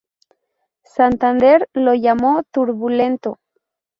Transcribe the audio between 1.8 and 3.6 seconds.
llamó "turbulento".